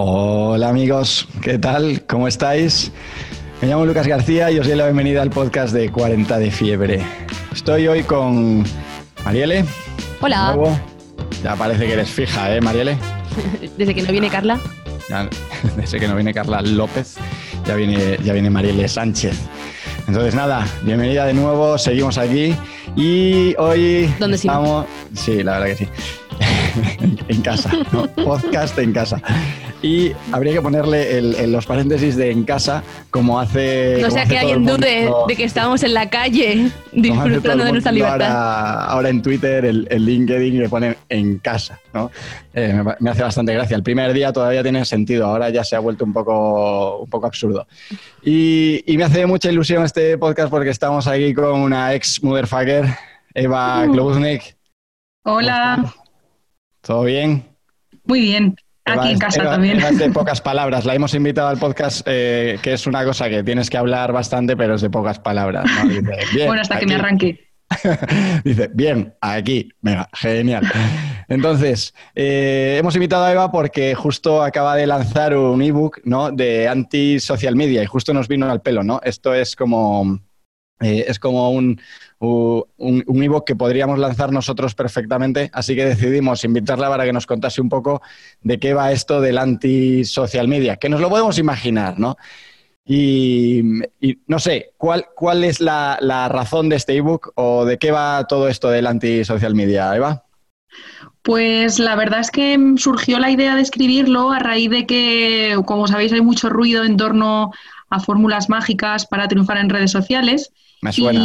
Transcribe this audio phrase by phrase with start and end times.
[0.00, 2.04] Hola amigos, ¿qué tal?
[2.06, 2.92] ¿Cómo estáis?
[3.60, 7.02] Me llamo Lucas García y os doy la bienvenida al podcast de 40 de Fiebre.
[7.52, 8.64] Estoy hoy con
[9.24, 9.64] Mariele.
[10.20, 10.56] Hola.
[11.42, 12.96] Ya parece que eres fija, ¿eh, Mariele?
[13.76, 14.60] Desde que no viene Carla.
[15.76, 17.16] desde que no viene Carla López,
[17.66, 19.36] ya viene, ya viene Mariele Sánchez.
[20.06, 22.54] Entonces nada, bienvenida de nuevo, seguimos aquí
[22.94, 24.86] y hoy ¿Dónde estamos...
[25.14, 25.88] Sí, la verdad que sí.
[27.28, 27.70] en casa,
[28.14, 29.20] podcast en casa.
[29.80, 33.98] Y habría que ponerle el, los paréntesis de en casa, como hace.
[34.02, 38.88] No sea que alguien dude de que estamos en la calle disfrutando de nuestra libertad.
[38.88, 42.10] Ahora, en Twitter, el, LinkedIn le pone en casa, ¿no?
[42.54, 43.76] Eh, me, hace bastante gracia.
[43.76, 47.26] El primer día todavía tiene sentido, ahora ya se ha vuelto un poco, un poco
[47.26, 47.68] absurdo.
[48.24, 52.84] Y, me hace mucha ilusión este podcast porque estamos aquí con una ex motherfucker,
[53.32, 54.38] Eva uh.
[55.22, 55.94] Hola.
[56.80, 57.44] ¿Todo bien?
[58.04, 58.56] Muy bien.
[58.88, 59.78] Aquí en casa también.
[59.80, 60.84] Es de pocas palabras.
[60.84, 64.56] La hemos invitado al podcast, eh, que es una cosa que tienes que hablar bastante,
[64.56, 65.64] pero es de pocas palabras.
[66.46, 67.48] bueno, hasta que me arranque.
[68.44, 69.68] Dice, bien, aquí.
[69.80, 70.66] Venga, genial.
[71.28, 76.30] Entonces, eh, hemos invitado a Eva porque justo acaba de lanzar un ebook ¿no?
[76.30, 79.00] de anti-social media y justo nos vino al pelo, ¿no?
[79.04, 80.18] Esto es como,
[80.80, 81.80] eh, es como un,
[82.18, 87.26] un, un ebook que podríamos lanzar nosotros perfectamente, así que decidimos invitarla para que nos
[87.26, 88.02] contase un poco
[88.42, 92.16] de qué va esto del anti-social media, que nos lo podemos imaginar, ¿no?
[92.90, 93.62] Y,
[94.26, 95.98] no sé, ¿cuál, cuál es la,
[96.30, 100.24] razón de este ebook o de qué va todo esto del anti-social media, Eva?
[101.20, 105.86] Pues la verdad es que surgió la idea de escribirlo a raíz de que, como
[105.86, 107.52] sabéis, hay mucho ruido en torno
[107.90, 110.50] a fórmulas mágicas para triunfar en redes sociales.
[110.80, 111.24] Me suena.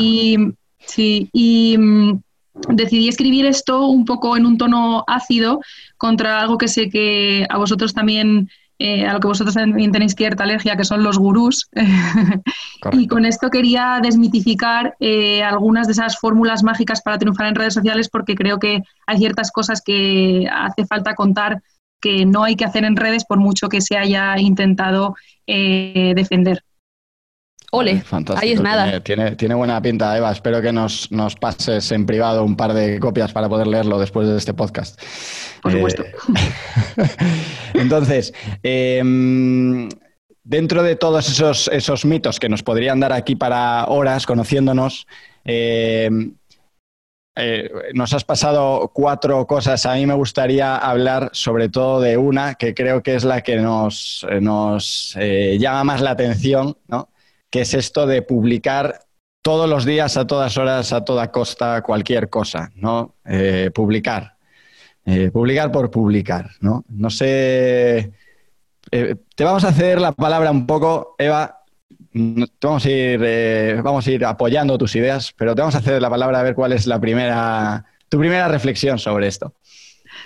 [0.85, 2.21] Sí, y mm,
[2.69, 5.59] decidí escribir esto un poco en un tono ácido
[5.97, 10.15] contra algo que sé que a vosotros también, eh, a lo que vosotros también tenéis
[10.15, 11.69] cierta alergia, que son los gurús.
[12.91, 17.73] y con esto quería desmitificar eh, algunas de esas fórmulas mágicas para triunfar en redes
[17.73, 21.61] sociales porque creo que hay ciertas cosas que hace falta contar
[22.01, 25.15] que no hay que hacer en redes por mucho que se haya intentado
[25.47, 26.61] eh, defender.
[27.75, 28.03] Ole,
[28.35, 28.99] ahí es nada.
[28.99, 30.31] Tiene, tiene, buena pinta, Eva.
[30.31, 34.27] Espero que nos, nos, pases en privado un par de copias para poder leerlo después
[34.27, 35.01] de este podcast.
[35.59, 36.03] Por supuesto.
[36.03, 36.13] Eh,
[37.73, 39.89] entonces, em,
[40.43, 45.07] dentro de todos esos, esos mitos que nos podrían dar aquí para horas conociéndonos,
[45.43, 46.35] em,
[47.35, 49.87] eh, nos has pasado cuatro cosas.
[49.87, 53.55] A mí me gustaría hablar sobre todo de una que creo que es la que
[53.55, 57.09] nos, nos eh, llama más la atención, ¿no?
[57.53, 59.01] Que es esto de publicar
[59.43, 63.17] todos los días, a todas horas, a toda costa, cualquier cosa, ¿no?
[63.25, 64.37] Eh, publicar.
[65.05, 66.83] Eh, publicar por publicar, ¿no?
[66.89, 68.11] No sé.
[68.89, 71.59] Eh, te vamos a hacer la palabra un poco, Eva.
[72.59, 76.09] vamos a ir, vamos a ir apoyando tus ideas, pero te vamos a hacer la
[76.09, 79.53] palabra a ver cuál es la primera, tu primera reflexión sobre esto.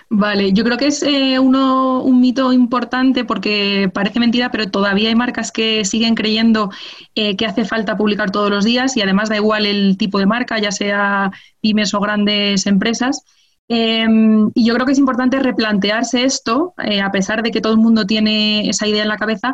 [0.09, 5.09] Vale, yo creo que es eh, uno, un mito importante porque parece mentira, pero todavía
[5.09, 6.71] hay marcas que siguen creyendo
[7.13, 10.25] eh, que hace falta publicar todos los días y además da igual el tipo de
[10.25, 13.23] marca, ya sea pymes o grandes empresas.
[13.67, 17.73] Em, y yo creo que es importante replantearse esto, eh, a pesar de que todo
[17.73, 19.53] el mundo tiene esa idea en la cabeza,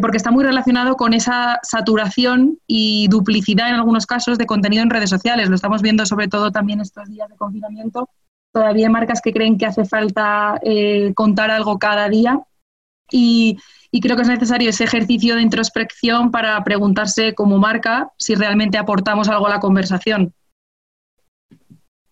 [0.00, 4.90] porque está muy relacionado con esa saturación y duplicidad en algunos casos de contenido en
[4.90, 5.48] redes sociales.
[5.48, 8.08] Lo estamos viendo sobre todo también estos días de confinamiento
[8.54, 12.38] todavía hay marcas que creen que hace falta eh, contar algo cada día
[13.10, 13.58] y,
[14.00, 19.28] creo que es necesario ese ejercicio de introspección para preguntarse como marca si realmente aportamos
[19.28, 20.32] algo a la conversación.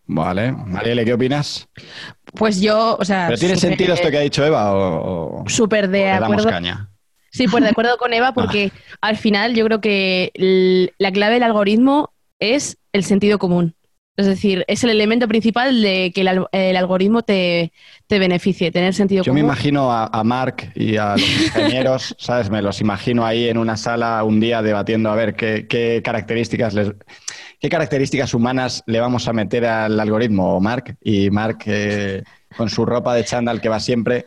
[0.06, 1.68] Vale, Marielle, ¿qué opinas?
[2.34, 3.26] Pues yo, o sea...
[3.28, 6.50] ¿Pero tiene sentido esto que ha dicho Eva o, súper de acuerdo?
[6.50, 6.88] Caña?
[7.30, 11.44] Sí, pues de acuerdo con Eva porque al final yo creo que la clave del
[11.44, 13.74] algoritmo es el sentido común.
[14.14, 17.72] Es decir, es el elemento principal de que el, algoritmo te,
[18.10, 22.50] beneficie, tener sentido Yo me imagino a, Mark y a los ingenieros, ¿sabes?
[22.50, 26.92] Me los imagino ahí en una sala un día debatiendo a ver qué, características les,
[27.58, 30.94] qué características humanas le vamos a meter al algoritmo, Mark.
[31.02, 32.22] Y Mark, eh,
[32.54, 34.26] con su ropa de chándal que va siempre,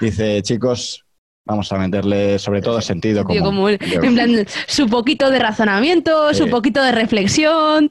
[0.00, 1.05] dice, chicos,
[1.46, 3.78] Vamos a meterle sobre todo sentido común.
[3.80, 7.90] En plan, su poquito de razonamiento, su poquito de reflexión.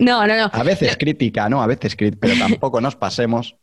[0.00, 0.50] No, no, no.
[0.52, 1.62] A veces crítica, ¿no?
[1.62, 3.56] A veces crítica, pero tampoco nos pasemos.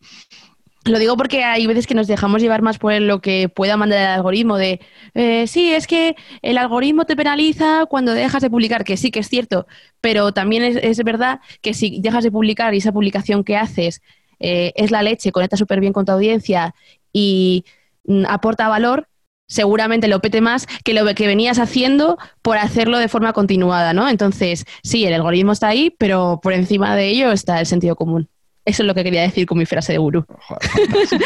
[0.86, 4.00] Lo digo porque hay veces que nos dejamos llevar más por lo que pueda mandar
[4.00, 4.80] el algoritmo de,
[5.14, 9.20] eh, sí, es que el algoritmo te penaliza cuando dejas de publicar, que sí que
[9.20, 9.68] es cierto,
[10.00, 14.02] pero también es, verdad que si dejas de publicar y esa publicación que haces
[14.40, 16.74] eh, es la leche, conecta súper bien con tu audiencia
[17.12, 17.66] y
[18.06, 19.10] mm, aporta valor,
[19.48, 24.10] seguramente lo pete más que lo que venías haciendo por hacerlo de forma continuada, ¿no?
[24.10, 28.30] Entonces, sí, el algoritmo está ahí, pero por encima de ello está el sentido común.
[28.68, 30.26] Eso es lo que quería decir con mi frase de gurú.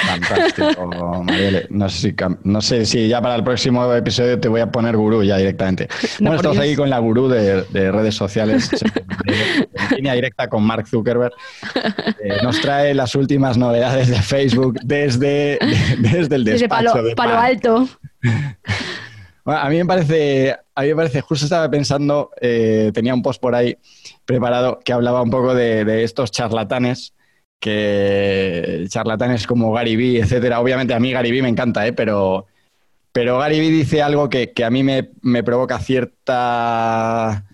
[0.06, 1.66] fantástico, Marielle.
[1.72, 4.96] No sé, si, no sé si ya para el próximo episodio te voy a poner
[4.96, 5.88] gurú ya directamente.
[6.20, 8.70] bueno, estamos aquí con la gurú de, redes sociales,
[9.26, 11.34] en línea directa con Mark Zuckerberg.
[12.24, 15.58] Eh, nos trae las últimas novedades de Facebook desde,
[15.98, 17.90] desde el despacho desde palo, Alto.
[19.46, 23.42] A mí me parece, a mí me parece, justo estaba pensando, eh, tenía un post
[23.42, 23.78] por ahí
[24.26, 27.14] preparado que hablaba un poco de estos charlatanes
[27.62, 30.60] que charlatanes como Gary Vee, etcétera.
[30.60, 31.94] Obviamente a mí Gary Vee me encanta, ¿eh?
[31.94, 32.48] pero,
[33.14, 37.46] pero Gary Vee dice algo que, a mí me, provoca cierta,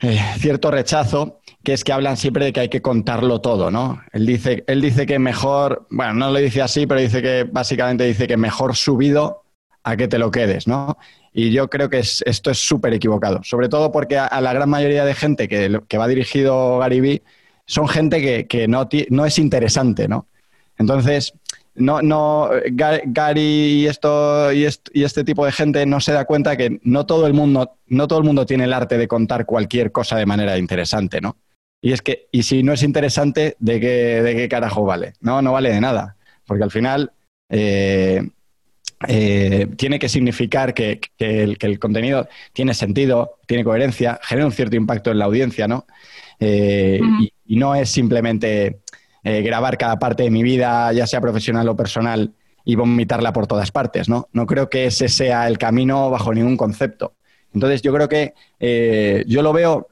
[0.00, 4.02] eh, cierto rechazo, que es que hablan siempre de que hay que contarlo todo, ¿no?
[4.12, 8.04] Él dice, él dice que mejor, bueno, no lo dice así, pero dice que básicamente
[8.04, 9.41] dice que mejor subido
[9.84, 10.96] a que te lo quedes, ¿no?
[11.32, 15.04] Y yo creo que esto es súper equivocado, sobre todo porque a, la gran mayoría
[15.04, 17.22] de gente que, va dirigido Gary Vee,
[17.66, 20.26] son gente que, no, es interesante, ¿no?
[20.78, 21.32] Entonces,
[21.74, 26.80] no, no, Gary y, esto, y, este tipo de gente no se da cuenta que
[26.82, 30.16] no todo, el mundo, no todo el mundo tiene el arte de contar cualquier cosa
[30.16, 31.36] de manera interesante, ¿no?
[31.80, 35.14] Y es que, y si no es interesante, ¿de qué, de qué carajo vale?
[35.20, 36.16] No, no vale de nada.
[36.46, 37.12] Porque al final
[37.48, 38.22] eh,
[39.08, 45.10] eh, tiene que significar que, el, contenido tiene sentido, tiene coherencia, genera un cierto impacto
[45.10, 45.86] en la audiencia, ¿no?
[46.40, 47.00] Eh,
[47.46, 48.80] y no es simplemente
[49.22, 52.32] eh, grabar cada parte de mi vida, ya sea profesional o personal,
[52.64, 54.28] y vomitarla por todas partes, ¿no?
[54.32, 57.14] No creo que ese sea el camino bajo ningún concepto.
[57.54, 58.34] Entonces, yo creo que
[59.26, 59.88] yo lo veo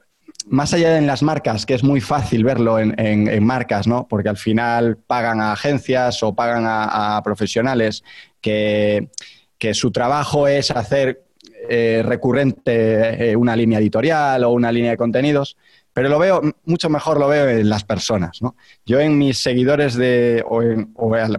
[0.47, 4.07] más allá de en las marcas, que es muy fácil verlo en, marcas, ¿no?
[4.07, 8.03] Porque al final pagan a agencias o pagan a, profesionales
[8.41, 9.09] que,
[9.73, 11.23] su trabajo es hacer
[11.69, 15.55] eh, recurrente una línea editorial o una línea de contenidos.
[15.93, 18.55] Pero lo veo, mucho mejor lo veo en las personas, ¿no?
[18.85, 20.61] Yo en mis seguidores de, o,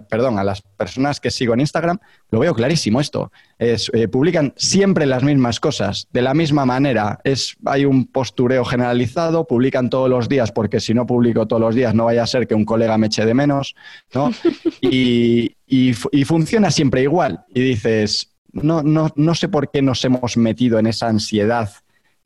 [0.07, 1.97] perdón, a las personas que sigo en Instagram,
[2.29, 3.31] lo veo clarísimo esto.
[3.57, 7.19] Es, eh, publican siempre las mismas cosas, de la misma manera.
[7.23, 11.73] Es, hay un postureo generalizado, publican todos los días, porque si no publico todos los
[11.73, 13.75] días no vaya a ser que un colega me eche de menos,
[14.13, 14.31] ¿no?
[14.81, 17.43] y, y, y funciona siempre igual.
[17.53, 21.69] Y dices, no, no, no sé por qué nos hemos metido en esa ansiedad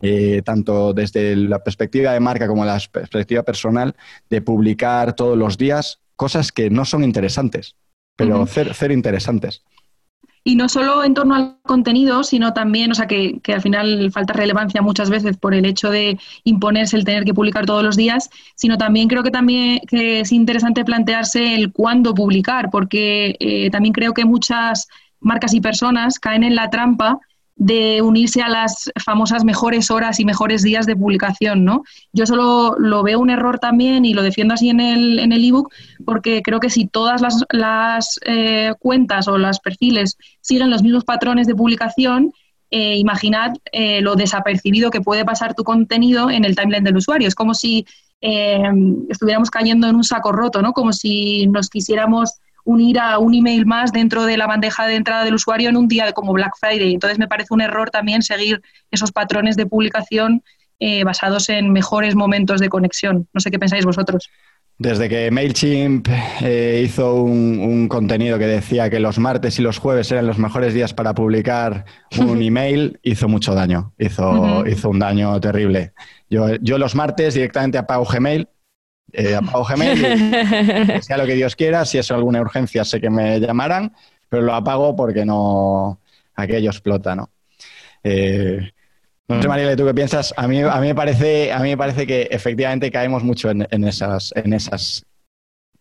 [0.01, 3.95] eh, tanto desde la perspectiva de marca como la perspectiva personal,
[4.29, 7.75] de publicar todos los días cosas que no son interesantes,
[8.15, 9.63] pero ser interesantes.
[10.47, 14.31] Y no solo en torno al contenido, sino también, o sea, que, al final falta
[14.31, 18.29] relevancia muchas veces por el hecho de imponerse el tener que publicar todos los días,
[18.55, 23.91] sino también creo que también que es interesante plantearse el cuándo publicar, porque eh, también
[23.93, 24.87] creo que muchas
[25.19, 27.19] marcas y personas caen en la trampa
[27.57, 31.83] de unirse a las famosas mejores horas y mejores días de publicación, ¿no?
[32.13, 35.43] Yo solo lo veo un error también y lo defiendo así en el en el
[35.43, 35.73] ebook
[36.05, 41.03] porque creo que si todas las, las eh, cuentas o los perfiles siguen los mismos
[41.03, 42.31] patrones de publicación,
[42.69, 47.27] eh, imaginad eh, lo desapercibido que puede pasar tu contenido en el timeline del usuario.
[47.27, 47.85] Es como si
[48.19, 50.73] estuviéramos cayendo en un saco roto, ¿no?
[50.73, 55.23] Como si nos quisiéramos unir a un email más dentro de la bandeja de entrada
[55.23, 56.93] del usuario en un día como Black Friday.
[56.93, 60.43] Entonces me parece un error también seguir esos patrones de publicación
[60.79, 63.25] eh, basados en mejores momentos de conexión.
[63.33, 64.29] No sé qué pensáis vosotros.
[64.77, 66.09] Desde que MailChimp
[66.41, 70.73] eh, hizo un, contenido que decía que los martes y los jueves eran los mejores
[70.73, 71.85] días para publicar
[72.19, 75.93] un email, hizo mucho daño, hizo, hizo un daño terrible.
[76.29, 78.49] Yo, yo los martes directamente apago Gmail
[79.13, 83.39] eh, apago Gmail, sea lo que Dios quiera, si es alguna urgencia sé que me
[83.39, 83.93] llamarán,
[84.29, 85.99] pero lo apago porque no,
[86.35, 87.29] aquello explota, ¿no?
[88.03, 88.71] Eh,
[89.27, 90.33] no sé, Mariela, ¿tú qué piensas?
[90.37, 93.83] A mí, a mí, me, parece, a mí me parece que efectivamente caemos mucho en,
[93.83, 95.05] esas, en esas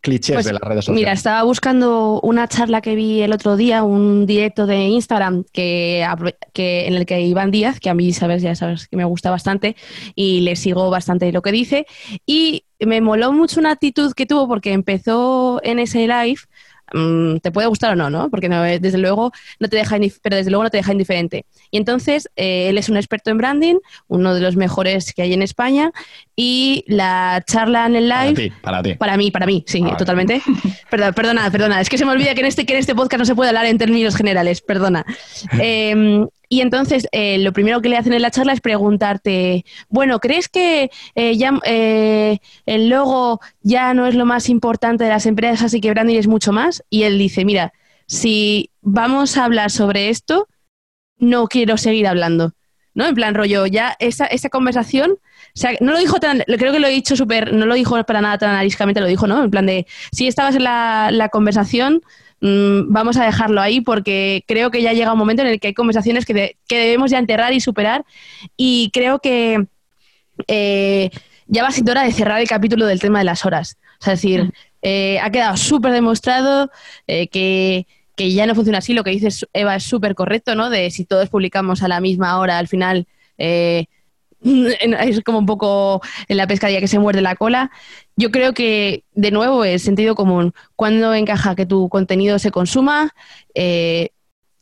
[0.00, 1.00] clichés pues, de las redes sociales.
[1.00, 6.06] Mira, estaba buscando una charla que vi el otro día, un directo de Instagram que,
[6.52, 9.30] que en el que Iván Díaz, que a mí sabes, ya sabes que me gusta
[9.30, 9.76] bastante
[10.14, 11.86] y le sigo bastante lo que dice,
[12.24, 16.40] y me moló mucho una actitud que tuvo porque empezó en ese live
[16.92, 18.30] Mm, te puede gustar o no, ¿no?
[18.30, 21.44] Porque desde luego no te deja pero desde luego no te deja indiferente.
[21.70, 23.76] Y entonces eh, él es un experto en branding,
[24.08, 25.92] uno de los mejores que hay en España,
[26.34, 28.34] y la charla en el live.
[28.34, 28.94] Para ti, para ti.
[28.94, 30.42] Para mí, para mí, sí, totalmente.
[30.90, 31.80] Perdona, perdona, perdona.
[31.80, 33.48] Es que se me olvida que en este, que en este podcast no se puede
[33.50, 35.04] hablar en términos generales, perdona.
[35.60, 40.20] Eh, y entonces, eh, lo primero que le hacen en la charla es preguntarte, bueno,
[40.20, 45.26] ¿crees que eh, ya, eh, el logo ya no es lo más importante de las
[45.26, 46.84] empresas y que branding es mucho más?
[46.88, 47.72] Y él dice, mira,
[48.06, 50.48] si vamos a hablar sobre esto,
[51.18, 52.52] no quiero seguir hablando.
[52.96, 53.06] ¿No?
[53.06, 55.16] En plan rollo, ya esa, esa conversación, o
[55.52, 58.22] sea, no lo dijo tan, creo que lo he dicho súper, no lo dijo para
[58.22, 59.44] nada tan analíticamente, lo dijo, ¿no?
[59.44, 62.00] En plan de, si estabas en la, la conversación,
[62.40, 65.68] mm, vamos a dejarlo ahí porque creo que ya llega un momento en el que
[65.68, 68.06] hay conversaciones que, que debemos ya enterrar y superar
[68.56, 69.66] y creo que
[70.48, 71.10] eh,
[71.46, 73.76] ya va siendo hora de cerrar el capítulo del tema de las horas.
[74.00, 76.70] O sea, es decir, eh, ha quedado súper demostrado
[77.06, 78.94] eh, que, que, ya no funciona así.
[78.94, 80.70] Lo que dices, Eva, es súper correcto, ¿no?
[80.70, 83.06] De si todos publicamos a la misma hora, al final
[83.38, 83.86] eh,
[84.40, 87.70] es como un poco en la pescadilla que se muerde la cola.
[88.16, 90.52] Yo creo que, de nuevo, es sentido común.
[90.74, 93.14] Cuando encaja que tu contenido se consuma,
[93.54, 94.10] eh,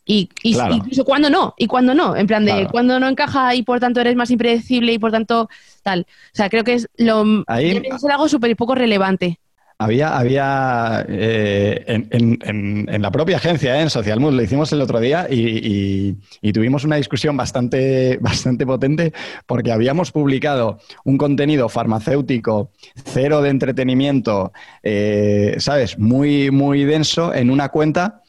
[0.06, 2.68] y, y incluso cuando no, y cuando no, en plan de claro.
[2.70, 5.48] cuando no encaja y por tanto eres más impredecible y por tanto
[5.82, 6.06] tal.
[6.08, 9.40] O sea, creo que es lo Ahí, es algo súper poco relevante.
[9.76, 13.82] Había, había eh, en, en, en, la propia agencia, ¿eh?
[13.82, 18.64] en Social lo hicimos el otro día y, y, y, tuvimos una discusión bastante, bastante
[18.66, 19.12] potente
[19.46, 22.70] porque habíamos publicado un contenido farmacéutico,
[23.04, 24.52] cero de entretenimiento,
[24.84, 25.98] eh, ¿sabes?
[25.98, 28.22] Muy, muy denso en una cuenta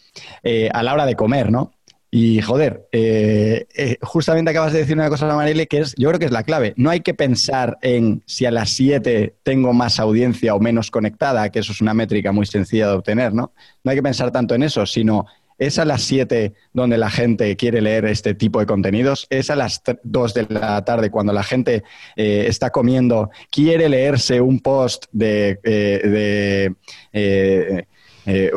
[0.43, 1.74] eh, a la hora de comer, ¿no?
[2.17, 6.17] Y joder, eh, eh, justamente acabas de decir una cosa, Marile, que es, yo creo
[6.17, 6.73] que es la clave.
[6.77, 11.49] No hay que pensar en si a las 7 tengo más audiencia o menos conectada,
[11.49, 13.51] que eso es una métrica muy sencilla de obtener, ¿no?
[13.83, 15.25] No hay que pensar tanto en eso, sino
[15.57, 19.57] es a las 7 donde la gente quiere leer este tipo de contenidos, es a
[19.57, 21.83] las 2 de la tarde cuando la gente
[22.15, 25.59] eh, está comiendo, quiere leerse un post de...
[25.61, 26.75] de
[27.11, 27.87] eh,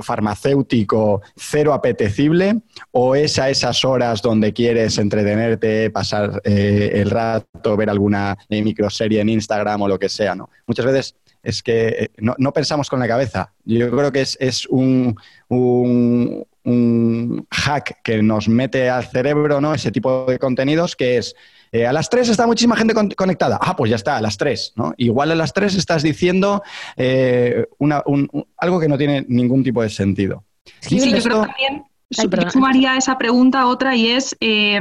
[0.03, 2.61] farmacéutico cero apetecible
[2.93, 8.63] o es a esas horas donde quieres entretenerte, pasar eh, el rato, ver alguna eh,
[8.63, 10.51] microserie en Instagram o lo que sea, ¿no?
[10.67, 13.53] Muchas veces es que eh, no, no, pensamos con la cabeza.
[13.65, 15.17] Yo creo que es, es un,
[15.49, 19.75] un, un, hack que nos mete al cerebro, ¿no?
[19.75, 21.35] Ese tipo de contenidos que es
[21.73, 23.59] eh, a las 3 está muchísima gente con conectada.
[23.61, 24.75] Ah, pues ya está, a las 3.
[24.77, 24.95] ¿no?
[24.97, 26.63] Igual a las 3 estás diciendo
[26.97, 30.45] eh, una, un, un, algo que no tiene ningún tipo de sentido.
[30.81, 34.81] Sí, sí yo creo también yo sumaría esa pregunta otra y es, eh,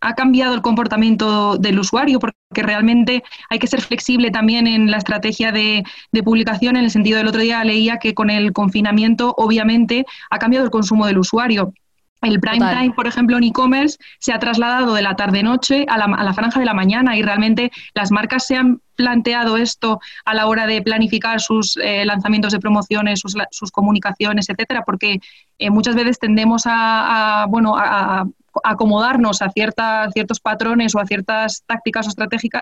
[0.00, 2.18] ¿ha cambiado el comportamiento del usuario?
[2.18, 5.82] Porque realmente hay que ser flexible también en la estrategia de,
[6.12, 10.38] de, publicación, en el sentido del otro día leía que con el confinamiento obviamente ha
[10.38, 11.72] cambiado el consumo del usuario.
[12.20, 12.78] El prime Total.
[12.78, 16.34] time, por ejemplo, en e-commerce se ha trasladado de la tarde-noche a la, a la,
[16.34, 20.66] franja de la mañana y realmente las marcas se han planteado esto a la hora
[20.66, 25.20] de planificar sus eh, lanzamientos de promociones, sus, sus, comunicaciones, etcétera, porque
[25.58, 28.26] eh, muchas veces tendemos a, a bueno, a, a,
[28.64, 32.10] acomodarnos a cierta, ciertos patrones o a ciertas tácticas o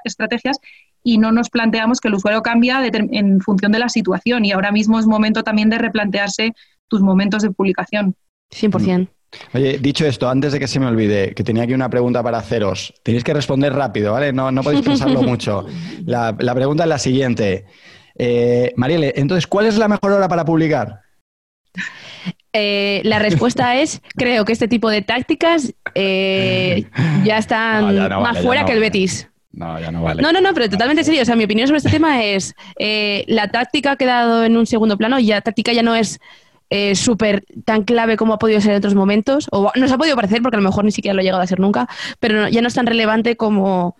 [0.05, 0.59] estrategias
[1.03, 4.53] y no nos planteamos que el usuario cambia de, en función de la situación y
[4.53, 6.53] ahora mismo es momento también de replantearse
[6.89, 8.15] tus momentos de publicación.
[8.51, 9.09] 100%.
[9.53, 12.39] Oye, dicho esto, antes de que se me olvide, que tenía aquí una pregunta para
[12.39, 14.33] haceros, tenéis que responder rápido, ¿vale?
[14.33, 15.67] No, no podéis pensarlo mucho.
[16.07, 17.67] La, la, pregunta es la siguiente.
[18.15, 21.01] Eh, Marielle, entonces, ¿cuál es la mejor hora para publicar?
[22.53, 26.87] Eh, la respuesta es, creo que este tipo de tácticas eh,
[27.25, 29.29] ya están no, ya no más fuera no que el Betis.
[29.53, 30.23] No, ya no vale.
[30.23, 31.23] No, no, no, pero totalmente serio.
[31.23, 34.67] O sea, mi opinión sobre este tema es, eh, la táctica ha quedado en un
[34.67, 36.21] segundo plano y la táctica ya no es
[36.71, 40.17] eh, súper tan clave como ha podido ser en otros momentos, o nos ha podido
[40.17, 41.89] parecer porque a lo mejor ni siquiera lo ha llegado a ser nunca,
[42.21, 43.97] pero no, ya no es tan relevante como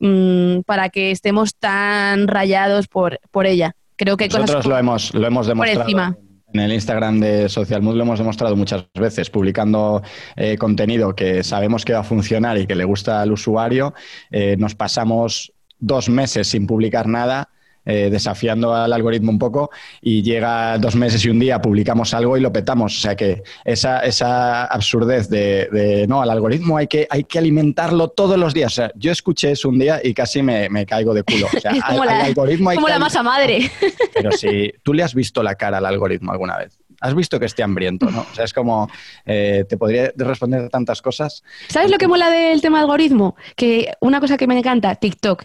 [0.00, 3.74] mmm, para que estemos tan rayados por, por ella.
[3.96, 5.80] Creo que Nosotros cosas lo hemos, lo hemos demostrado.
[5.80, 6.16] Por encima.
[6.54, 10.02] En el Instagram de Social Mood lo hemos demostrado muchas veces, publicando
[10.34, 13.92] eh, contenido que sabemos que va a funcionar y que le gusta al usuario.
[14.30, 17.50] Eh, nos pasamos dos meses sin publicar nada
[17.90, 19.70] eh, desafiando al algoritmo un poco
[20.02, 22.94] y llega dos meses y un día publicamos algo y lo petamos.
[22.98, 27.38] O sea que esa, esa absurdez de, de, no, al algoritmo hay que, hay que
[27.38, 28.72] alimentarlo todos los días.
[28.72, 31.46] O sea, yo escuché eso un día y casi me, me caigo de culo.
[31.46, 33.70] O sea, es como, al, la, al algoritmo hay como que la masa madre.
[34.12, 37.46] Pero si tú le has visto la cara al algoritmo alguna vez has visto que
[37.46, 38.22] esté hambriento, ¿no?
[38.22, 38.90] O sea, es como,
[39.24, 41.44] eh, te podría responder tantas cosas.
[41.68, 43.36] ¿Sabes lo que mola del tema algoritmo?
[43.54, 45.44] Que una cosa que me encanta, TikTok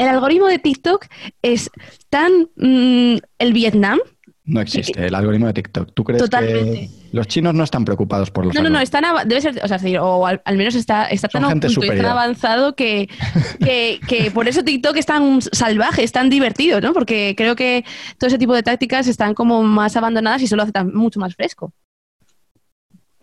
[0.00, 1.06] el algoritmo de TikTok
[1.42, 1.70] es
[2.08, 3.98] tan mmm, el Vietnam.
[4.44, 5.92] No existe el algoritmo de TikTok.
[5.94, 6.88] ¿Tú crees Totalmente.
[6.88, 9.68] que los chinos no están preocupados por los No, no, no, están debe ser, o
[9.68, 13.08] sea, o al, al menos está, está tan, oculto, tan avanzado que,
[13.60, 16.94] que, que, por eso TikTok es tan salvaje, es tan divertido, ¿no?
[16.94, 17.84] Porque creo que
[18.18, 21.36] todo ese tipo de tácticas están como más abandonadas y solo hace tan, mucho más
[21.36, 21.72] fresco.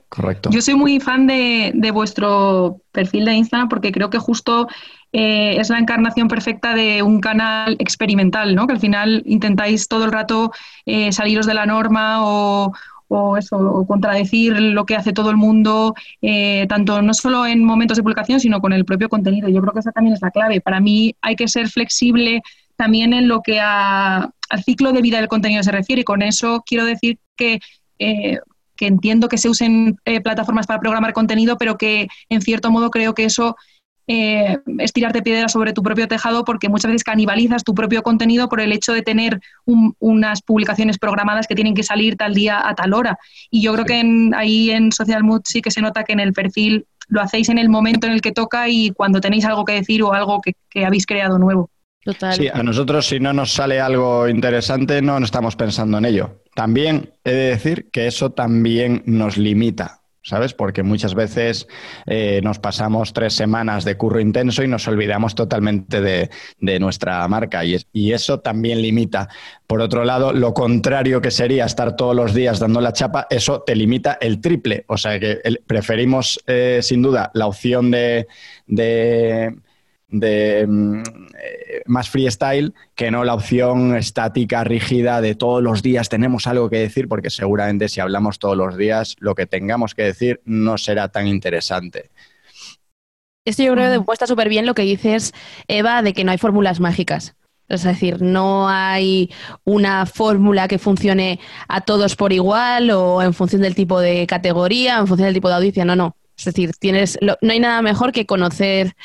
[0.10, 0.50] Correcto.
[0.52, 4.68] Yo soy muy fan de, de, vuestro perfil de Instagram porque creo que justo
[5.14, 8.68] eh, es la encarnación perfecta de un canal experimental, ¿no?
[8.68, 10.52] Que al final intentáis todo el rato
[10.86, 12.74] eh, saliros de la norma o,
[13.38, 18.04] eso, contradecir lo que hace todo el mundo, eh, tanto no solo en momentos de
[18.04, 19.48] publicación, sino con el propio contenido.
[19.48, 20.60] Yo creo que esa también es la clave.
[20.60, 22.42] Para mí hay que ser flexible
[22.76, 24.30] también en lo que al
[24.66, 26.02] ciclo de vida del contenido se refiere.
[26.02, 27.60] Y con eso quiero decir que,
[27.98, 28.40] eh,
[28.80, 33.24] entiendo que se usen plataformas para programar contenido, pero que en cierto modo creo que
[33.24, 33.56] eso
[34.08, 38.48] eh, es tirarte piedra sobre tu propio tejado porque muchas veces canibalizas tu propio contenido
[38.48, 42.74] por el hecho de tener unas publicaciones programadas que tienen que salir tal día a
[42.74, 43.20] tal hora.
[43.52, 46.32] Y yo creo que ahí en Social Mood sí que se nota que en el
[46.32, 49.74] perfil lo hacéis en el momento en el que toca y cuando tenéis algo que
[49.74, 51.70] decir o algo que, habéis creado nuevo.
[52.32, 56.44] Sí, a nosotros si no nos sale algo interesante no estamos pensando en ello.
[56.56, 60.00] También he de decir que eso también nos limita.
[60.28, 60.54] ¿Sabes?
[60.54, 61.68] Porque muchas veces
[62.06, 66.30] eh, nos pasamos tres semanas de curro intenso y nos olvidamos totalmente de,
[66.80, 69.30] nuestra marca y, y, eso también limita.
[69.66, 73.62] Por otro lado, lo contrario que sería estar todos los días dando la chapa, eso
[73.62, 74.84] te limita el triple.
[74.88, 78.28] O sea que preferimos, eh, sin duda, la opción de
[78.68, 79.56] de
[80.10, 86.48] mm, eh, más freestyle que no la opción estática, rígida de todos los días tenemos
[86.48, 90.42] algo que decir, porque seguramente si hablamos todos los días, lo que tengamos que decir
[90.46, 92.12] no será tan interesante.
[93.46, 95.34] Esto yo creo que demuestra súper bien lo que dices,
[95.70, 97.36] Eva, de que no hay fórmulas mágicas.
[97.70, 99.30] Es decir, no hay
[99.66, 104.98] una fórmula que funcione a todos por igual o en función del tipo de categoría,
[105.00, 105.86] en función del tipo de audiencia.
[105.86, 106.16] No, no.
[106.38, 108.96] Es decir, tienes, no hay nada mejor que conocer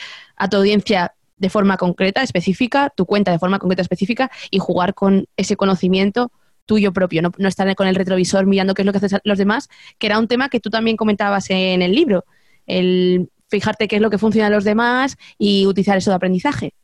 [0.43, 4.93] a tu audiencia de forma concreta, específica, tu cuenta de forma concreta, específica, y jugar
[4.93, 6.33] con ese conocimiento
[6.67, 9.69] tuyo propio, no, estar con el retrovisor mirando qué es lo que hacen los demás,
[9.99, 12.25] que era un tema que tú también comentabas en el libro,
[12.67, 16.75] el fijarte qué es lo que funciona a los demás y utilizar eso de aprendizaje.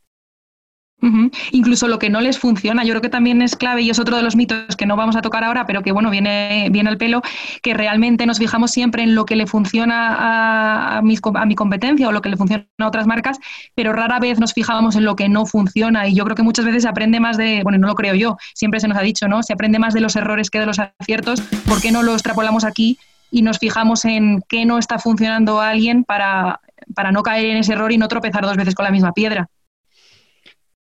[1.53, 4.17] Incluso lo que no les funciona, yo creo que también es clave y es otro
[4.17, 6.99] de los mitos que no vamos a tocar ahora, pero que bueno, viene, viene al
[6.99, 7.23] pelo,
[7.63, 12.13] que realmente nos fijamos siempre en lo que le funciona a, a mi competencia o
[12.13, 13.39] lo que le funciona a otras marcas,
[13.77, 16.65] pero rara vez nos fijamos en lo que no funciona y yo creo que muchas
[16.65, 19.29] veces se aprende más de, bueno, no lo creo yo, siempre se nos ha dicho,
[19.29, 19.43] ¿no?
[19.45, 22.65] Se aprende más de los errores que de los aciertos, ¿por qué no lo extrapolamos
[22.65, 22.99] aquí
[23.31, 26.61] y nos fijamos en qué no está funcionando a alguien para,
[26.95, 29.49] para no caer en ese error y no tropezar dos veces con la misma piedra?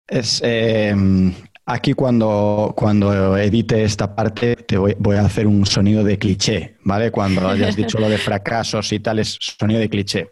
[0.08, 1.34] Es, em,
[1.66, 6.78] aquí cuando, cuando edite esta parte te voy, voy, a hacer un sonido de cliché,
[6.84, 7.12] ¿vale?
[7.12, 10.28] Cuando hayas dicho lo de fracasos y tal, es sonido de cliché.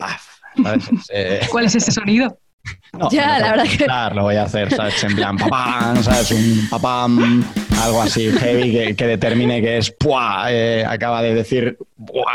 [1.10, 2.38] Eh, ¿Cuál es ese sonido?
[3.12, 4.16] ya, la verdad que...
[4.16, 5.04] Lo voy a hacer, ¿sabes?
[5.04, 6.32] En plan, papam, ¿sabes?
[6.32, 7.44] Un papam,
[7.82, 10.52] algo así heavy que, determine que es, ¡puah!
[10.52, 11.78] Eh, acaba de decir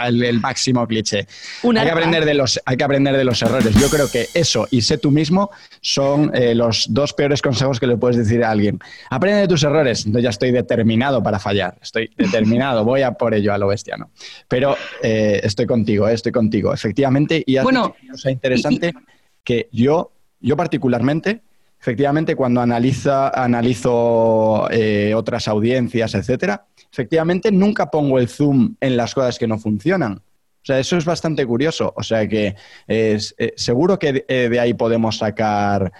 [0.06, 1.26] el, máximo cliché.
[1.62, 3.74] hay que, aprender de los, hay que aprender de los errores.
[3.74, 7.86] Yo creo que eso y sé tú mismo son eh, los dos peores consejos que
[7.86, 8.78] le puedes decir a alguien.
[9.10, 10.06] Aprende de tus errores.
[10.06, 11.76] Entonces ya estoy determinado para fallar.
[11.82, 14.10] Estoy determinado, voy a por ello a lo bestiano.
[14.48, 16.72] Pero eh, estoy contigo, estoy contigo.
[16.72, 18.92] Efectivamente, y bueno, cosa interesante
[19.44, 21.40] que yo yo particularmente,
[21.80, 29.14] efectivamente, cuando analiza, analizo eh, otras audiencias, etcétera, efectivamente nunca pongo el zoom en las
[29.14, 30.22] cosas que no funcionan.
[30.60, 31.94] O sea, eso es bastante curioso.
[31.96, 32.54] O sea que
[32.86, 35.92] es, eh, seguro que eh, de, ahí podemos sacar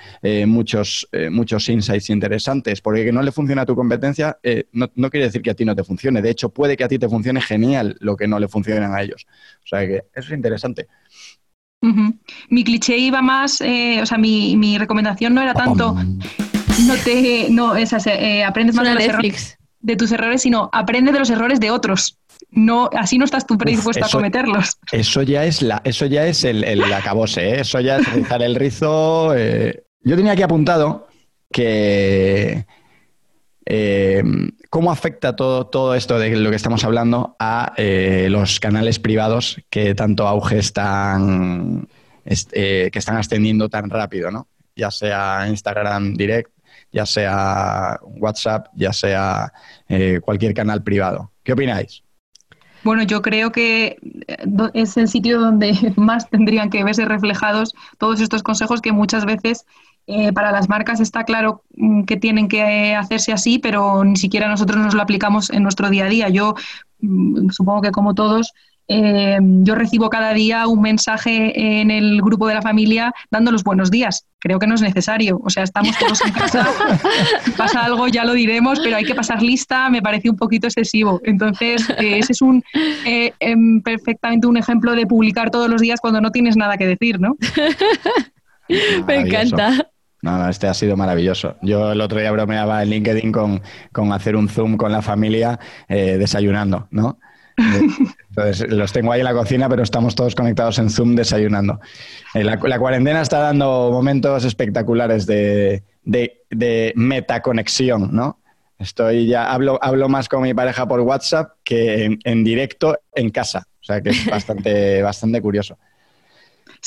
[0.47, 4.37] muchos, muchos insights interesantes, porque que no le funciona a tu competencia
[4.73, 6.21] no, no, quiere decir que a ti no te funcione.
[6.21, 9.03] De hecho, puede que a ti te funcione genial lo que no le funcione a
[9.03, 9.27] ellos.
[9.65, 10.89] O sea que eso es interesante.
[11.81, 17.49] Mi cliché iba más, eh, o sea, mi, mi, recomendación no era tanto, no te,
[17.51, 21.31] no, esas, eh, aprendes más de, los errores, de tus errores, sino aprende de los
[21.31, 22.19] errores de otros.
[22.51, 24.79] No, así no estás tú predispuesto a cometerlos.
[24.91, 27.61] Eso ya es la, eso ya es el, el acabose, ¿eh?
[27.61, 29.35] eso ya es rizar el rizo.
[29.37, 31.09] Yo tenía aquí apuntado
[31.53, 32.67] que
[34.71, 39.63] ¿Cómo afecta todo, todo esto de lo que estamos hablando a eh, los canales privados
[39.71, 41.89] que tanto auge están,
[42.27, 44.47] eh, que están ascendiendo tan rápido, ¿no?
[44.77, 46.51] Ya sea Instagram Direct,
[46.93, 49.53] ya sea WhatsApp, ya sea
[49.89, 51.33] eh, cualquier canal privado.
[51.43, 52.03] ¿Qué opináis?
[52.85, 53.97] Bueno, yo creo que
[54.75, 59.65] es el sitio donde más tendrían que verse reflejados todos estos consejos que muchas veces
[60.11, 64.49] eh, para las marcas está claro mm, que tienen que hacerse así, pero ni siquiera
[64.49, 66.29] nosotros nos lo aplicamos en nuestro día a día.
[66.31, 66.55] Yo
[67.01, 68.55] mm, supongo que como todos,
[68.89, 73.63] eh, yo recibo cada día un mensaje en el grupo de la familia dando los
[73.63, 74.25] buenos días.
[74.39, 75.43] Creo que no es necesario.
[75.45, 76.67] O sea, estamos todos en casa,
[77.45, 80.69] si pasa algo ya lo diremos, pero hay que pasar lista, me parece un poquito
[80.69, 81.21] excesivo.
[81.23, 82.65] Entonces, eh, ese es un
[83.05, 87.21] em, perfectamente un ejemplo de publicar todos los días cuando no tienes nada que decir,
[87.21, 87.37] ¿no?
[89.07, 89.87] me encanta.
[90.23, 91.57] No, no, este ha sido maravilloso.
[91.63, 96.17] Yo el otro día bromeaba en LinkedIn con, hacer un Zoom con la familia eh,
[96.19, 97.19] desayunando, ¿no?
[97.57, 101.81] Entonces, los tengo ahí en la cocina, pero estamos todos conectados en Zoom desayunando.
[102.35, 108.41] Eh, La, cuarentena está dando momentos espectaculares de, de, de metaconexión, ¿no?
[108.79, 113.31] Estoy ya, hablo, hablo más con mi pareja por WhatsApp que en, en directo en
[113.31, 113.67] casa.
[113.81, 115.79] O sea que es bastante, bastante curioso.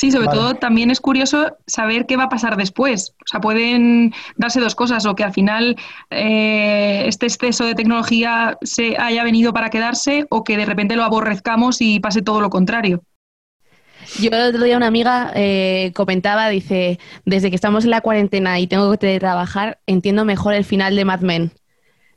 [0.01, 0.39] Sí, sobre Vale.
[0.39, 3.13] todo también es curioso saber qué va a pasar después.
[3.19, 5.75] O sea, pueden darse dos cosas, o que al final
[6.09, 11.03] eh, este exceso de tecnología se haya venido para quedarse, o que de repente lo
[11.03, 13.03] aborrezcamos y pase todo lo contrario.
[14.19, 18.59] Yo el otro día una amiga eh, comentaba, dice, desde que estamos en la cuarentena
[18.59, 21.51] y tengo que trabajar, entiendo mejor el final de Mad Men.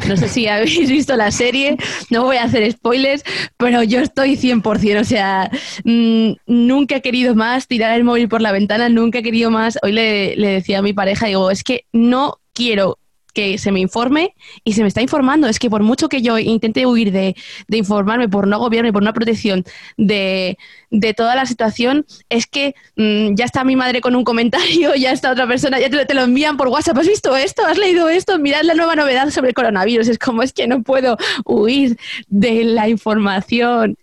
[0.09, 1.77] No sé si habéis visto la serie,
[2.11, 3.23] no voy a hacer spoilers,
[3.57, 5.51] pero yo estoy 100%, o sea,
[5.85, 9.79] mm, nunca he querido más tirar el móvil por la ventana, nunca he querido más.
[9.83, 12.99] Hoy le, le decía a mi pareja, digo, es que no quiero
[13.35, 15.49] que se me informe y se me está informando.
[15.49, 17.35] Es que por mucho que yo intente huir de,
[17.69, 19.65] de informarme, por no gobierno y por una protección
[19.97, 20.57] de,
[20.91, 25.13] de toda la situación, es que mm, ya está mi madre con un comentario, ya
[25.13, 26.99] está otra persona, ya te, lo- te lo envían por WhatsApp.
[26.99, 27.65] ¿Has visto esto?
[27.67, 28.39] ¿Has leído esto?
[28.39, 30.09] Mirad la nueva novedad sobre el coronavirus.
[30.09, 31.97] Es como es que no puedo huir
[32.29, 33.97] de la información.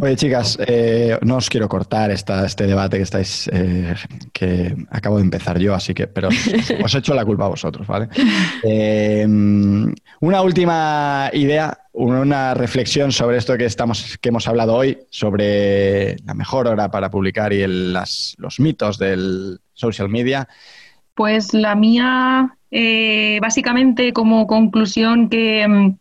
[0.00, 3.94] Oye, chicas, eh, no os quiero cortar esta, este debate que estáis, eh,
[4.32, 6.28] que acabo de empezar yo, así que, pero
[6.84, 8.08] os echo la culpa a vosotros, ¿vale?
[8.62, 9.26] Eh,
[10.20, 16.34] una última idea, una reflexión sobre esto que estamos, que hemos hablado hoy, sobre la
[16.34, 20.46] mejor hora para publicar y el- las- los mitos del social media.
[21.14, 22.54] Pues la mía,
[23.40, 25.94] básicamente como conclusión, que,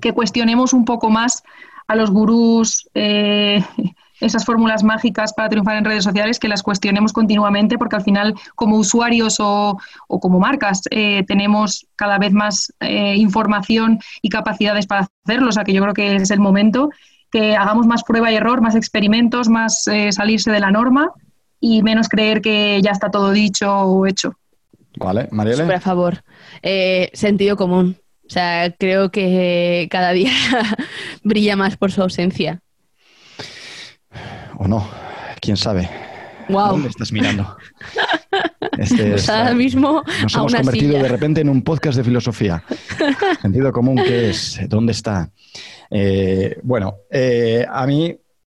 [0.00, 1.42] que cuestionemos un poco más
[1.86, 3.62] a los gurús, eh,
[4.20, 8.34] esas fórmulas mágicas para triunfar en redes sociales, que las cuestionemos continuamente, porque al final,
[8.54, 14.86] como usuarios o, o como marcas, eh, tenemos cada vez más eh, información y capacidades
[14.86, 15.48] para hacerlo.
[15.48, 16.90] O sea, que yo creo que es el momento
[17.30, 21.10] que hagamos más prueba y error, más experimentos, más eh, salirse de la norma
[21.58, 24.34] y menos creer que ya está todo dicho o hecho.
[24.96, 25.62] ¿Vale, Marielle?
[25.62, 26.24] Súper a favor.
[26.62, 27.96] Eh, sentido común.
[28.26, 30.32] O sea, creo que cada día
[31.22, 32.60] brilla más por su ausencia.
[34.56, 34.88] ¿O no?
[35.40, 35.90] ¿Quién sabe?
[36.48, 36.68] Wow.
[36.68, 37.56] ¿Dónde estás mirando?
[38.78, 41.02] Este Pues es, ahora eh, mismo Nos a hemos convertido silla.
[41.04, 42.64] de repente en un podcast de filosofía.
[43.42, 44.58] Sentido común, ¿qué es?
[44.68, 45.30] ¿Dónde está?
[45.90, 48.16] Eh, bueno, eh, a mí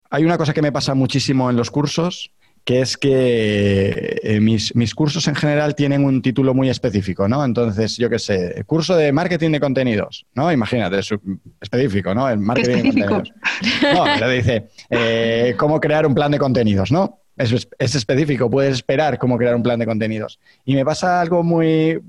[0.10, 2.32] hay una cosa que me pasa muchísimo en los cursos,
[2.66, 7.46] que es que eh, mis, mis cursos en general tienen un título muy específico, ¿no?
[7.46, 10.52] Entonces, yo qué sé, curso de marketing de contenidos, ¿no?
[10.52, 11.14] Imagínate, es
[11.62, 12.28] específico, ¿no?
[12.28, 13.06] El marketing específico.
[13.06, 13.94] de contenidos.
[13.94, 17.22] No, pero dice, eh, cómo crear un plan de contenidos, ¿no?
[17.38, 20.40] Es, es específico, puedes esperar cómo crear un plan de contenidos.
[20.66, 22.00] Y me pasa algo muy,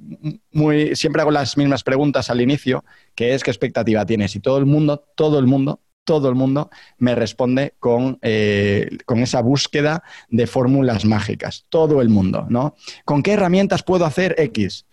[0.52, 2.82] muy, siempre hago las mismas preguntas al inicio,
[3.14, 4.34] que es qué expectativa tienes.
[4.36, 9.18] Y todo el mundo, todo el mundo, todo el mundo me responde con, eh, con
[9.18, 11.66] esa búsqueda de fórmulas mágicas.
[11.68, 12.76] Todo el mundo, ¿no?
[13.04, 14.86] ¿Con qué herramientas puedo hacer X?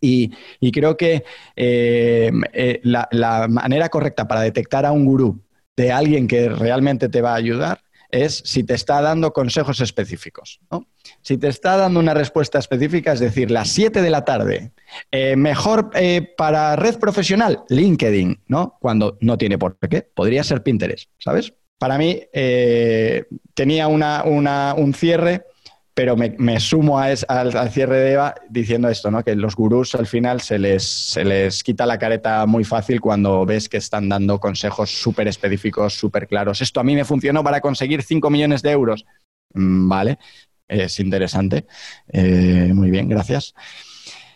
[0.00, 1.24] Y, y creo que
[1.54, 5.40] eh, eh, la, la manera correcta para detectar a un gurú
[5.76, 10.60] de alguien que realmente te va a ayudar es si te está dando consejos específicos.
[10.70, 10.86] ¿no?
[11.24, 14.72] Si te está dando una respuesta específica, es decir, las 7 de la tarde,
[15.10, 18.76] eh, mejor eh, para red profesional, LinkedIn, ¿no?
[18.78, 21.54] Cuando no tiene por qué, podría ser Pinterest, ¿sabes?
[21.78, 25.46] Para mí eh, tenía una, un cierre,
[25.94, 29.24] pero me, me sumo a es, al, al, cierre de Eva diciendo esto, ¿no?
[29.24, 33.46] Que los gurús al final se les, se les quita la careta muy fácil cuando
[33.46, 36.60] ves que están dando consejos súper específicos, súper claros.
[36.60, 39.06] Esto a mí me funcionó para conseguir 5 millones de euros.
[39.54, 40.18] Mm, vale,
[40.68, 41.66] es interesante.
[42.08, 43.54] Eh, muy bien, gracias.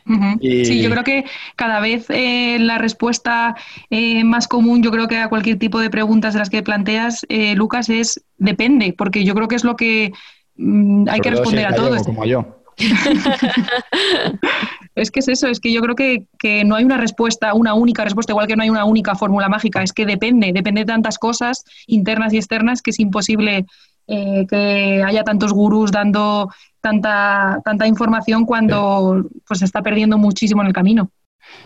[0.07, 0.39] Uh -huh.
[0.41, 0.65] y...
[0.65, 1.25] Sí, yo creo que
[1.57, 3.55] cada vez eh, la respuesta
[3.91, 7.27] eh, más común, yo creo que a cualquier tipo de preguntas de las que planteas,
[7.55, 10.13] Lucas, es depende, porque yo creo que es lo que
[10.57, 12.03] mm, hay Sobre que responder si a todos.
[12.05, 12.59] Como yo.
[14.95, 17.75] es que es eso, es que yo creo que, que, no hay una respuesta, una
[17.75, 20.87] única respuesta, igual que no hay una única fórmula mágica, es que depende, depende de
[20.87, 23.67] tantas cosas internas y externas que es imposible
[24.09, 29.41] eh, que haya tantos gurús dando tanta, tanta información cuando sí.
[29.47, 31.11] pues se está perdiendo muchísimo en el camino.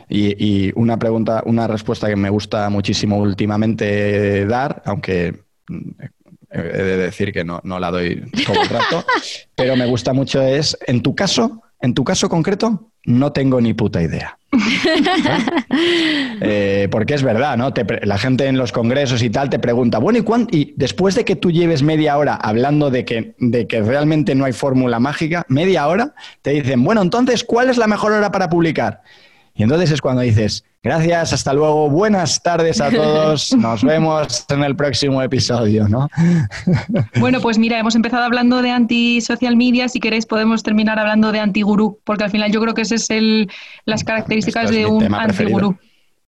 [0.09, 0.35] Y,
[0.67, 5.45] y, una pregunta, una respuesta que me gusta muchísimo últimamente dar, aunque
[6.51, 9.05] he de decir que no, no la doy todo el rato,
[9.55, 13.75] pero me gusta mucho es, en tu caso, en tu caso concreto, no tengo ni
[13.75, 14.39] puta idea.
[16.41, 17.73] eh, porque es verdad, ¿no?
[17.73, 21.25] Te, la gente en los congresos y tal te pregunta, bueno, ¿y, y después de
[21.25, 25.45] que tú lleves media hora hablando de que, de que realmente no hay fórmula mágica,
[25.49, 29.03] media hora, te dicen, bueno, entonces, ¿cuál es la mejor hora para publicar?
[29.55, 31.89] Y entonces es cuando dices, Gracias, hasta luego.
[31.89, 33.53] Buenas tardes a todos.
[33.57, 36.09] Nos vemos en el próximo episodio, ¿no?
[37.21, 39.89] Bueno, pues mira, hemos empezado hablando de anti-social media.
[39.89, 43.11] Si queréis, podemos terminar hablando de anti-gurú, porque al final yo creo que ese es
[43.11, 43.51] el,
[43.85, 45.77] las características de un anti-gurú.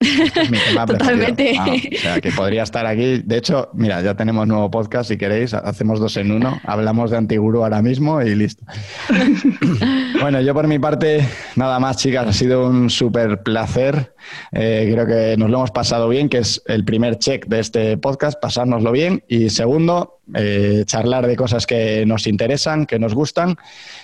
[0.05, 1.55] Es mi tema Totalmente.
[1.59, 3.23] Ah, o sea, que podría estar aquí.
[3.25, 5.09] De hecho, mira, ya tenemos nuevo podcast.
[5.11, 6.61] Si queréis, hacemos dos en uno.
[6.65, 8.65] Hablamos de Antiguru ahora mismo y listo.
[10.21, 12.27] bueno, yo por mi parte, nada más, chicas.
[12.27, 14.15] Ha sido un súper placer.
[14.53, 17.97] Eh, creo que nos lo hemos pasado bien, que es el primer check de este
[17.97, 19.23] podcast, pasárnoslo bien.
[19.29, 23.57] Y segundo, eh, charlar de cosas que nos interesan, que nos gustan.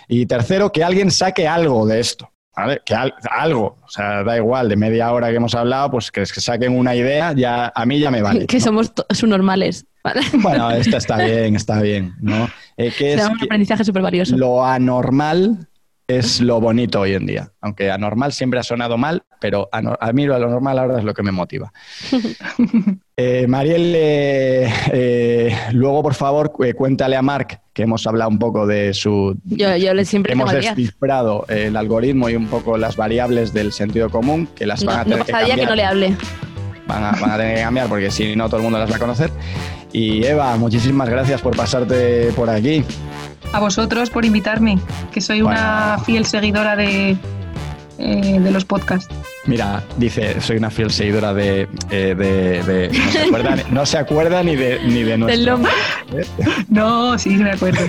[0.08, 2.30] Y tercero, que alguien saque algo de esto.
[2.84, 2.94] Que
[3.30, 6.76] algo, o sea, da igual, de media hora que hemos hablado, pues que, que saquen
[6.76, 8.46] una idea, ya a mí ya me vale.
[8.46, 9.86] Que somos subnormales.
[10.32, 12.48] Bueno, esto está bien, está bien, ¿no?
[12.78, 14.34] Eh, que es un aprendizaje súper valioso.
[14.34, 15.68] Lo anormal
[16.18, 17.52] es lo bonito hoy en día.
[17.60, 21.22] Aunque anormal siempre ha sonado mal, pero a, mí lo normal ahora es lo que
[21.22, 21.72] me motiva.
[23.16, 28.66] eh, Mariel, eh, eh, luego por favor cuéntale a Marc que hemos hablado un poco
[28.66, 29.38] de su...
[29.44, 34.10] Yo, yo le siempre Hemos descifrado el algoritmo y un poco las variables del sentido
[34.10, 35.58] común, que las van a tener que cambiar.
[35.58, 36.16] que no le hable.
[36.86, 38.96] Van a, van a tener que cambiar porque si no todo el mundo las va
[38.96, 39.30] a conocer.
[39.92, 42.84] Y Eva, muchísimas gracias por pasarte por aquí.
[43.52, 44.78] A vosotros por invitarme,
[45.12, 47.16] que soy una fiel seguidora de,
[47.98, 49.12] eh, de los podcasts.
[49.46, 51.68] Mira, dice, soy una fiel seguidora de...
[51.90, 52.90] Eh,
[53.70, 55.58] no, se acuerda, ni de, ni de nuestro...
[56.68, 57.80] No, sí, me acuerdo.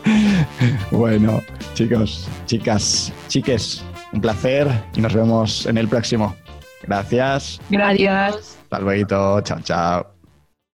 [0.90, 1.42] bueno,
[1.74, 6.34] chicos, chicas, chiques, un placer y nos vemos en el próximo.
[6.82, 7.60] Gracias.
[7.70, 8.58] Gracias.
[8.62, 9.40] Hasta luego.
[9.42, 10.17] Chao, chao.